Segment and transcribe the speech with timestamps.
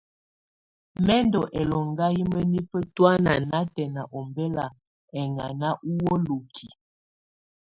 [1.05, 4.65] Mɛ̀ ndù ɛlɔŋga yɛ mǝnifǝ tɔ̀ána natɛna u ɔmbɛla
[5.21, 6.69] ɛŋana ù wolokiǝ.